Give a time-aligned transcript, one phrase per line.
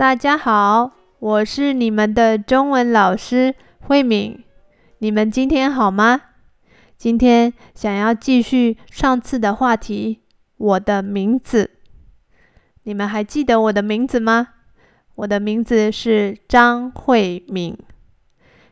[0.00, 4.42] 大家好，我是你们的中文老师慧敏。
[4.96, 6.22] 你们今天好吗？
[6.96, 10.22] 今天想要继续上次的话题，
[10.56, 11.72] 我的名字。
[12.84, 14.48] 你们还记得我的名字吗？
[15.16, 17.76] 我的名字是张慧敏。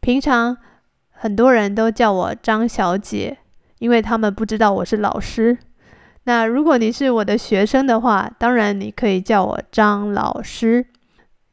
[0.00, 0.56] 平常
[1.08, 3.38] 很多人都叫我张小姐，
[3.78, 5.56] 因为他们不知道我是老师。
[6.24, 10.86] 那如果你是我的学生的话，当然你可以叫我张老师。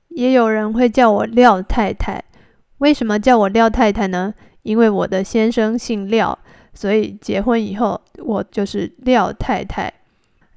[0.09, 2.23] 也有人会叫我廖太太，
[2.79, 4.33] 为什么叫我廖太太呢？
[4.63, 6.37] 因为我的先生姓廖，
[6.73, 9.91] 所以结婚以后我就是廖太太。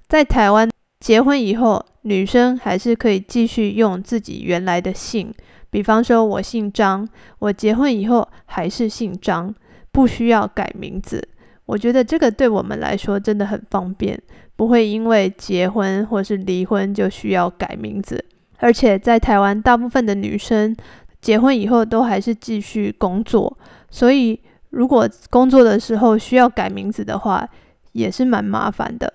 [0.08, 0.68] 在台湾
[1.00, 5.32] 结婚以后，女生还是可以继续用自己原来的姓，
[5.70, 7.08] 比方说我姓张，
[7.38, 9.54] 我结婚以后还是姓张，
[9.90, 11.26] 不需要改名字。
[11.66, 14.20] 我觉得这个对我们来说真的很方便，
[14.56, 18.22] 不会因为结婚或是离婚就需要改名字。
[18.62, 20.74] 而且在台湾，大部分的女生
[21.20, 23.58] 结婚以后都还是继续工作，
[23.90, 27.46] 所以如果工作的时候需要改名字的话，
[27.90, 29.12] 也是蛮麻烦的。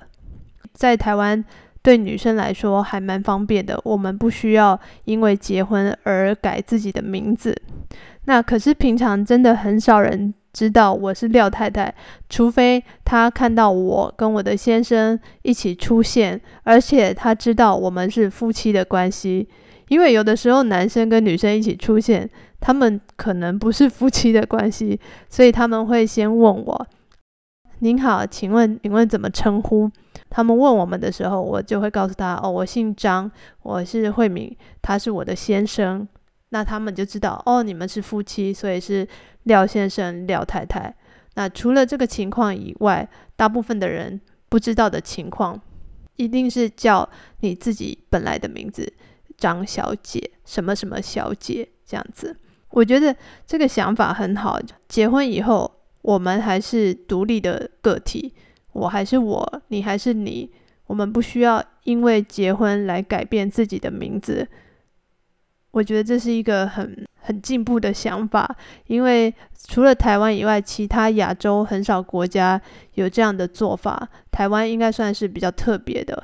[0.74, 1.44] 在台湾，
[1.82, 7.56] 对女生来说还蛮方便的，我们不需要因为结婚而改自己的名字。
[8.26, 10.34] 那可是平常真的很少人。
[10.58, 11.94] 知道我是廖太太，
[12.28, 19.48] 除非他看到我跟我的先生一起出现，而且他知道我们是夫妻的关系。
[19.90, 22.28] 因为有的时候男生跟女生一起出现，
[22.60, 26.88] 他们可能不是夫妻的关系，所以他们会先问我
[27.78, 29.92] ：“您好，请问请问怎么称呼？”
[30.28, 33.30] 他们问我们的时候，我就会告诉他：“哦，我姓张，
[33.62, 36.08] 我是慧敏，他是我的先生。”
[36.50, 39.06] 那他们就知道哦，你们是夫妻，所以是
[39.48, 40.94] 廖先生、廖太太。
[41.36, 45.60] 那除了这个情况以外，大部分的人不知道的情况，
[46.16, 47.10] 一定是叫
[47.40, 48.92] 你自己本来的名字
[49.38, 52.36] 张小姐、什么什么小姐这样子。
[52.70, 53.16] 我觉得
[53.46, 54.60] 这个想法很好。
[54.88, 55.72] 结婚以后，
[56.02, 58.34] 我们还是独立的个体，
[58.74, 60.52] 我还是我，你还是你，
[60.88, 64.48] 我们不需要因为结婚来改变自己的名字。
[65.72, 68.56] 我觉得这是一个很很进步的想法，
[68.86, 69.34] 因为
[69.68, 72.60] 除了台湾以外，其他亚洲很少国家
[72.94, 74.08] 有这样的做法。
[74.32, 76.24] 台湾应该算是比较特别的。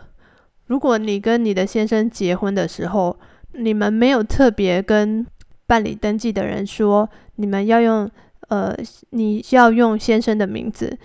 [0.68, 3.20] 如果你跟你的先生结婚的时候，
[3.52, 5.28] 你们没有特别跟
[5.68, 8.10] 办理登记的人说你们要用
[8.48, 8.74] 呃，
[9.10, 10.98] 你要用先生的名字，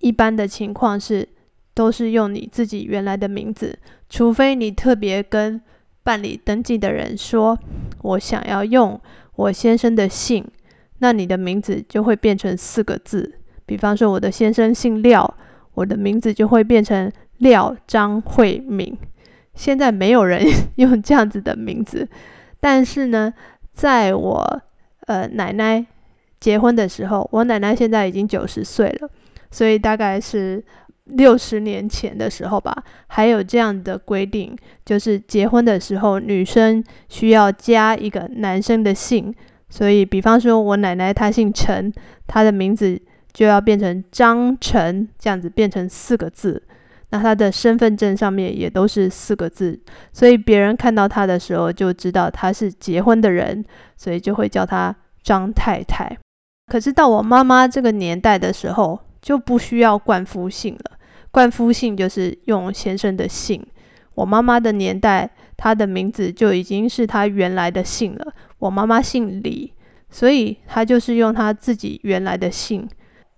[0.00, 1.26] 一般的情况是
[1.72, 3.78] 都是用你自己原来的名字，
[4.10, 5.58] 除非你特别跟。
[6.04, 7.58] 办理登记的人说
[8.00, 8.98] ：“我想要用
[9.38, 10.44] 我先生的姓，
[10.98, 13.38] 那你的名字就会变成四个字。
[13.64, 15.32] 比方说，我的先生姓廖，
[15.74, 18.98] 我的名字就会变成廖张慧敏。
[19.54, 20.44] 现在没有人
[20.74, 22.08] 用这样子的名字，
[22.58, 23.32] 但是呢，
[23.72, 24.60] 在我
[25.06, 25.86] 呃奶奶
[26.40, 29.08] 结婚的时候，我奶奶现在已经九十岁了，
[29.52, 30.64] 所以大概是。”
[31.08, 32.74] 六十年前的时候吧，
[33.08, 39.34] 还有这样的规定，就是结婚的时候，女生需要加一个男生的姓。
[39.70, 41.92] 所以，比方说我奶奶她姓陈，
[42.26, 42.98] 她的名字
[43.32, 46.62] 就要变成张陈，这样子变成四个字。
[47.10, 49.78] 那她的身份证上面也都是四个字，
[50.12, 53.64] 所以别人看到她的时候就知道她是结婚的人，
[53.96, 56.16] 所以就会叫她张太太。
[56.66, 60.97] 可是到我妈妈这个年代的时候，就不需要冠夫姓了。
[61.30, 63.64] 冠夫姓就是用先生的姓。
[64.14, 68.34] 我妈妈的年代，她的名字就已经是她原来的姓了。
[68.58, 69.72] 我妈妈姓李，
[70.10, 72.88] 所以她就是用她自己原来的姓。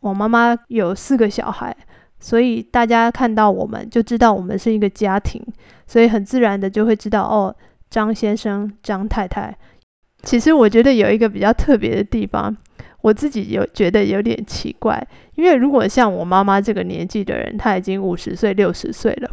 [0.00, 1.76] 我妈妈有四个小孩，
[2.18, 5.44] 所以大家看到我们就知道我们是一个家庭，
[5.86, 7.54] 所以很自然的就会知道哦，
[7.90, 9.54] 张先生、张太太。
[10.22, 12.56] 其实我觉得有一个比较特别的地方。
[13.02, 19.30] 我自己有觉得有点奇怪，因为如果像我妈妈这个年纪的人，她已经五十岁、六十岁了，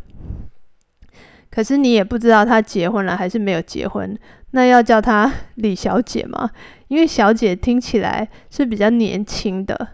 [1.50, 4.18] 可是你也不知道她结婚了还是没有结婚，
[4.51, 6.50] 那要叫她李小姐吗？
[6.88, 9.89] 因为小姐听起来是比较年轻的，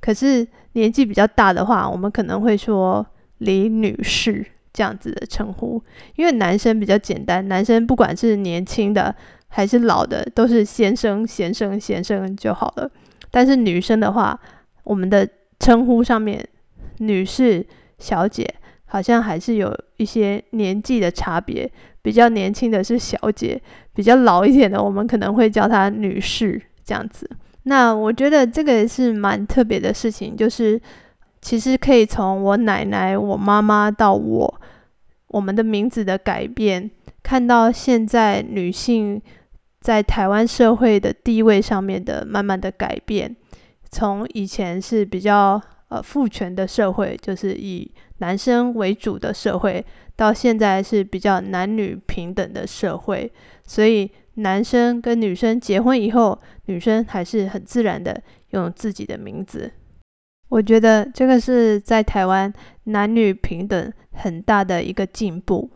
[0.00, 3.06] 可是年纪比较大的话，我们可能会说
[3.38, 5.82] 李女士这样子的称呼，
[6.14, 9.14] 因为男生比较简单，男生不管是年轻的。
[9.56, 12.90] 还是老的，都是先生、先生、先生就好了。
[13.30, 14.38] 但是女生的话，
[14.84, 15.26] 我们的
[15.58, 16.46] 称呼上面，
[16.98, 17.66] 女士、
[17.98, 18.46] 小姐，
[18.84, 21.72] 好像还是有一些年纪的差别。
[22.02, 23.58] 比较年轻的是小姐，
[23.94, 27.26] 比较老一点的，我们可能会叫她女士这样子。
[27.62, 30.78] 那我觉得这个是蛮特别的事情，就是
[31.40, 34.60] 其实可以从我奶奶、我妈妈到我，
[35.28, 36.90] 我们的名字的改变。
[37.22, 39.20] 看到现在女性
[39.86, 43.36] 在台湾社会的地位上面的慢慢的改变，
[43.88, 47.88] 从以前是比较呃父权的社会，就是以
[48.18, 49.86] 男生为主的社会，
[50.16, 53.30] 到现在是比较男女平等的社会，
[53.62, 59.70] 所以男生跟女生结婚以后，女生还是很自然的用自己的名字。
[60.48, 62.52] 我觉得这个是在台湾
[62.86, 65.70] 男女平等很大的一个进步，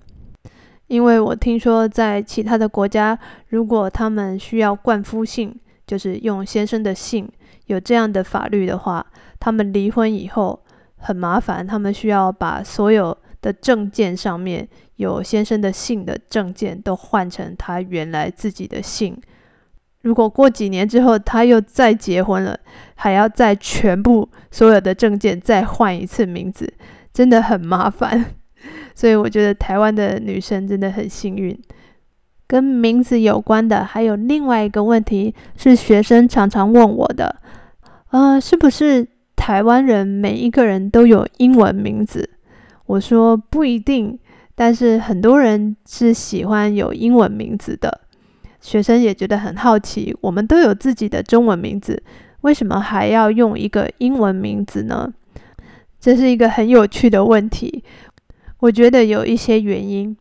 [0.91, 3.17] 因为我听说在其他的国家，
[3.47, 5.55] 如果他们需要冠夫姓，
[5.87, 7.29] 就是用先生的姓，
[7.67, 9.07] 有这样的法律的话，
[9.39, 10.65] 他们离婚以后
[10.97, 19.17] 很麻烦，他们需要把所有的证件上面有先生的姓的证件都换成他原来自己的姓。
[20.03, 22.59] 如果过几年之后他又再结婚了，
[22.97, 26.75] 还要再全部所有的证件再换一次名字，
[27.13, 28.35] 真的很麻烦。
[28.95, 31.59] 所以我觉得台湾的女生真的很幸运。
[32.47, 37.37] 跟名字有关的还有另外一个问题是学生常常问我的，
[38.11, 39.07] 呃，是不是
[39.37, 42.29] 台湾人每一个人都有英文名字？
[42.87, 44.19] 我说不一定，
[44.57, 48.01] 但是很多人是喜欢有英文名字的。
[48.61, 52.03] 学生也觉得很好奇，我们都有自己的中文名字，
[52.41, 55.11] 为什么还要用一个英文名字呢？
[56.01, 57.85] 这是一个很有趣的问题。
[58.61, 60.17] 我觉得有一些原因。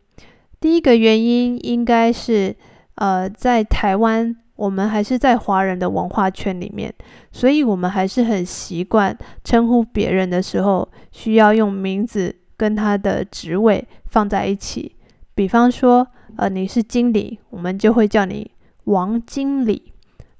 [0.60, 2.54] 第一个原因应该是，
[2.96, 6.92] 呃，在台湾，我们还是在华人的文化圈里面，
[7.32, 14.96] 所以我们还是很习惯称呼别人的时候，需要用名字跟他的职位放在一起。
[15.34, 16.06] 比方说。
[16.36, 18.50] 呃，你是经理，我们就会叫你
[18.84, 19.92] 王经理；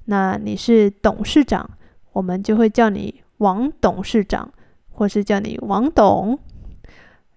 [0.05, 1.69] 那你是董事长，
[2.13, 4.51] 我们就会叫你王董事长，
[4.93, 6.39] 或是叫你王董。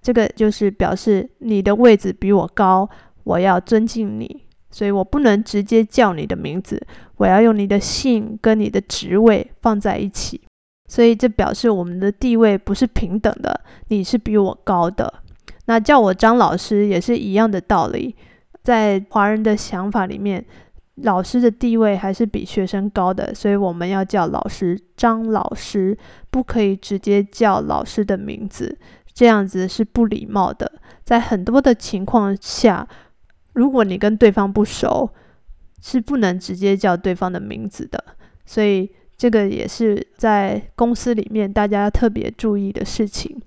[0.05, 2.87] 这个就是表示你的位置比我高，
[3.23, 6.79] 我要尊敬你，所以我不能直接叫你的名字，
[7.17, 10.43] 我要用你的姓跟你的职位放在一起。
[10.87, 13.59] 所以这表示我们的地位不是平等的，
[13.89, 15.11] 你是比我高的。
[15.65, 18.15] 那叫我张老师也是一样的道理。
[18.63, 20.45] 在华人的想法里面，
[20.97, 25.97] 老师的地位还是比学生高的，所以我们要叫老师张老师，
[26.31, 28.79] 不可以直接叫老师的名字，
[29.15, 30.71] 这样子是不礼貌的。
[31.03, 32.87] 在很多的情况下，
[33.55, 35.09] 如果你跟对方不熟，
[35.81, 38.05] 是不能直接叫对方的名字的。
[38.45, 43.41] 所以这个也是在公司里面大家特别注意的事情。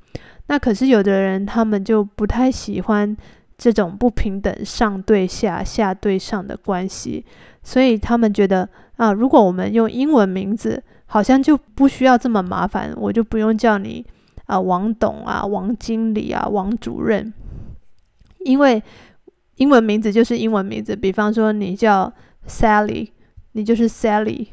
[0.47, 3.15] 那可是有的人他们就不太喜欢。
[3.59, 7.25] 这种不平等上对下、下对上的关系，
[7.63, 14.05] 所以他们觉得啊，如果我们用英文名字，好像就不需要这么麻烦，我就不用叫你
[14.47, 17.31] 啊王董啊、王经理啊、王主任，
[18.39, 18.81] 因为
[19.57, 20.95] 英文名字就是英文名字。
[20.95, 22.11] 比方说你叫
[22.47, 23.09] Sally，
[23.51, 24.47] 你就是 Sally，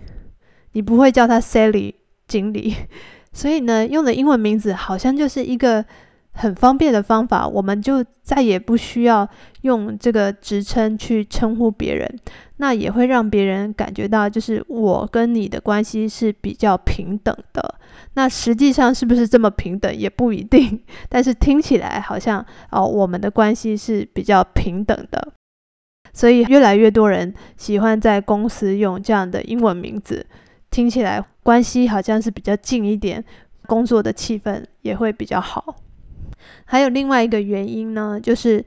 [0.73, 1.95] 你不会叫他 Sally
[2.29, 2.75] 经理，
[3.33, 5.85] 所以呢，用的英文名字好像就是一个。
[6.35, 9.27] 很方便的方法，我们就再也不需要
[9.63, 12.19] 用这个职称去称呼别人，
[12.57, 17.75] 那也会让别人感觉到，就是我跟你的关系是比较平等的。
[18.15, 25.33] 那实际上是不是这么平等也不一定，但是听起来好像哦，我们的关系是比较平等的。
[26.13, 30.27] 所以越来越多人喜欢在公司用这样的英文名字，
[30.71, 33.25] 听起来关系好像是比较近一点，
[33.67, 35.77] 工作的气氛也会比较好。
[36.65, 38.65] 还有另外一个原因呢，就是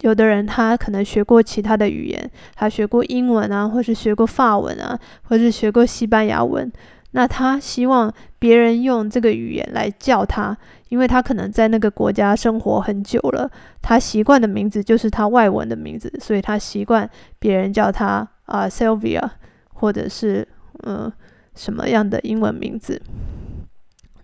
[0.00, 6.70] 有的人他可能学过其他的语言，他学过英文啊，或是学过法文啊，或是学过西班牙文。
[7.12, 10.56] 那他希望别人用这个语言来叫他，
[10.90, 17.08] 因为他可能在那个国家生活很久了，他习惯的名字就是他外文的名字，所以他习惯
[17.38, 19.26] 别人叫他啊 Sylvia，
[19.72, 20.46] 或者是
[20.82, 21.10] 嗯
[21.54, 23.00] 什么样的英文名字。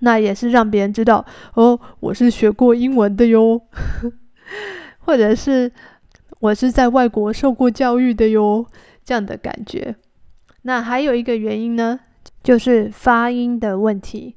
[0.04, 3.61] 那也是让别人知道哦，我是学过英文的哟，
[5.00, 5.73] 或者是
[6.40, 8.66] 我是在外国受过教育的哟，
[9.02, 9.96] 这样的感觉。
[10.62, 11.99] 那还有一个原因呢，
[12.42, 14.37] 就是发音的问题。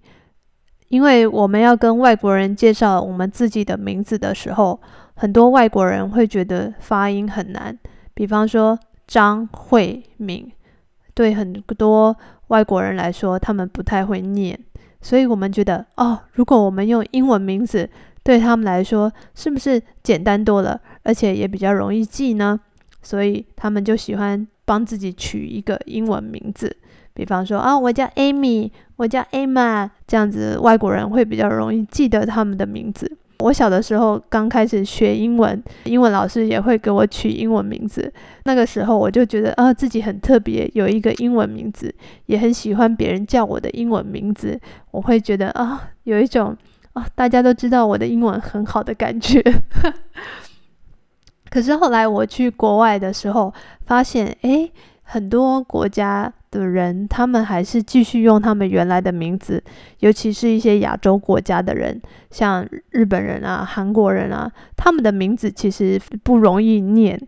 [0.88, 4.80] 因为我们要跟外国人介绍我们自己的名字的时候，
[5.16, 7.78] 很多外国人会觉得发音很难。
[8.14, 10.50] 比方说张慧敏，
[11.14, 12.16] 对很多
[12.48, 14.58] 外国人来说，他们不太会念。
[15.02, 17.90] 所以我们觉得，哦，如果我们用英文名字，
[18.24, 22.60] 对他们来说是不是简单多了，而且也比较容易记呢？
[23.02, 26.76] 所以他们就喜欢帮自己取一个英文名字，
[27.14, 33.18] 比方说，啊，我叫 Amy，我叫 Emma，这样子外国人会比较容易记得他们的名字。
[33.40, 38.12] 我小的时候刚开始学英文，英文老师也会给我取英文名字。
[38.46, 41.94] 那个时候我就觉得啊，自己很特别，有一个英文名字，
[42.26, 44.60] 也很喜欢别人叫我的英文名字。
[44.92, 46.56] 我会觉得啊，有一种
[46.94, 49.44] 啊，大家都知道我的英文很好的感觉。
[51.50, 53.54] 可是后来我去国外的时候，
[53.86, 54.72] 发现诶，
[55.04, 56.34] 很多国家。
[56.52, 59.64] 的人，他们还是继续用他们原来的名字，
[60.00, 62.02] 尤其是一些亚洲国家的人，
[62.32, 67.20] 像日本人啊、韩国人啊，他们的名字其实不容易念，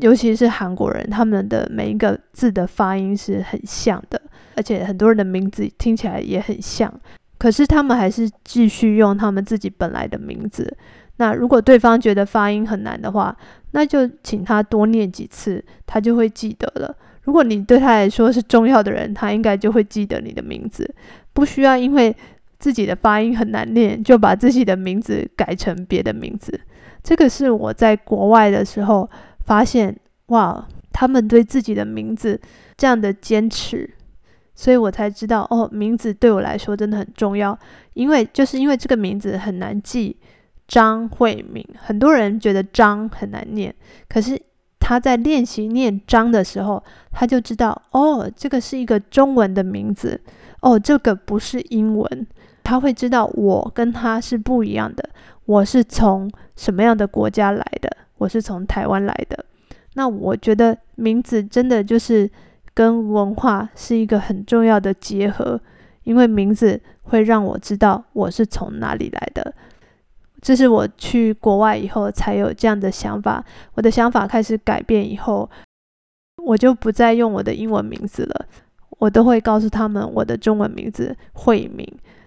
[0.00, 4.20] 尤其是韩国人，他们的每一个字的发音是很像的，
[4.56, 6.92] 而且很多人的名字听起来也很像，
[7.38, 10.76] 可是他们还是继续用他们自己本来的名字。
[11.20, 13.36] 那如果对方觉得发音很难的话，
[13.72, 16.94] 那就请他多念几次，他就会记得了。
[17.28, 20.94] 如果你对他来说是重要的人，他应该就会记得你的名字，
[21.34, 22.16] 不需要因为
[22.58, 26.58] 自己的发音很难念，就把自己的名字改成别的名字。
[27.02, 29.06] 这个是我在国外的时候
[29.44, 29.94] 发现，
[30.28, 32.40] 哇，他们对自己的名字
[32.78, 33.90] 这样的坚持，
[34.54, 37.58] 所以我才知道，哦，名字对我来说真的很重要，
[37.92, 40.16] 因为就是因为这个名字很难记，
[40.66, 43.74] 张慧敏，很多人觉得张很难念，
[44.08, 44.40] 可是。
[44.88, 50.18] 他在练习念章的时候，他就知道哦，这个是一个中文的名字，
[50.62, 52.26] 哦，这个不是英文。
[52.64, 55.06] 他会知道我跟他是不一样的，
[55.44, 57.94] 我是从什么样的国家来的？
[58.16, 59.44] 我是从台湾来的。
[59.92, 62.30] 那我觉得名字真的就是
[62.72, 65.60] 跟文化是一个很重要的结合，
[66.04, 69.52] 因为名字会让我知道我是从哪里来的。
[70.40, 73.44] 这是我去国外以后才有这样的想法。
[73.74, 75.48] 我的想法开始改变以后，
[76.44, 78.46] 我就不再用我的英文名字了，
[78.98, 81.86] 我都会告诉他们我的中文名字慧敏。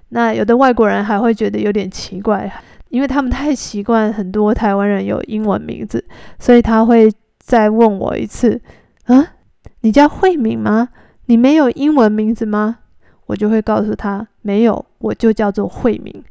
[0.09, 2.51] 那有的外国人还会觉得有点奇怪，
[2.89, 6.03] 因为他们太习惯很多台湾人有英文名字，
[6.37, 8.59] 所以他会再问我一次
[9.07, 9.35] ：“啊，
[9.81, 10.89] 你叫慧敏吗？
[11.27, 12.79] 你没有英文名字吗？”
[13.27, 16.21] 我就会告诉他：“没有，我就叫做慧敏。”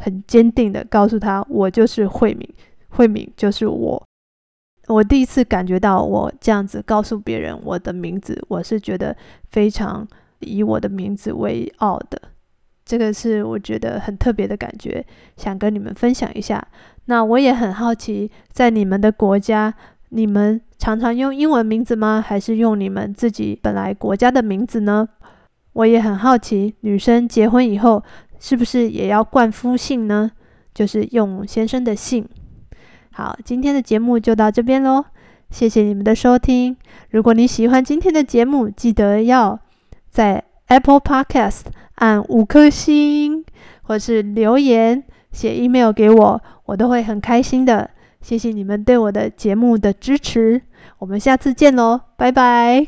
[0.00, 2.48] 很坚定的告诉他，我就是慧敏，
[2.88, 4.02] 慧敏就是我。
[4.88, 9.16] 我第一次感觉到我这样子告诉别人我的名字，我是觉得
[9.50, 10.08] 非常
[10.40, 12.20] 以我的名字为傲的。
[12.84, 15.04] 这个是我觉得很特别的感觉，
[15.36, 16.66] 想跟你们分享一下。
[17.04, 19.72] 那我也很好奇，在你们的国家，
[20.08, 22.24] 你们常常用英文名字吗？
[22.26, 25.08] 还是用你们自己本来国家的名字呢？
[25.74, 28.02] 我也很好奇，女生结婚以后。
[28.40, 30.32] 是不是也要冠夫姓呢？
[30.74, 32.28] 就是用先生的姓。
[33.12, 35.04] 好，今天的节目就到这边喽，
[35.50, 36.76] 谢谢你们的收听。
[37.10, 39.58] 如果你喜欢今天的节目，记得要
[40.08, 41.62] 在 Apple Podcast
[41.96, 43.44] 按五颗星，
[43.82, 47.90] 或是留言写 email 给我，我都会很开心的。
[48.22, 50.62] 谢谢你们对我的节目的支持，
[50.98, 52.86] 我们下次见喽，拜拜。